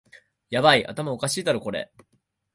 [0.49, 1.91] ヤバい、頭おかしいだろこれ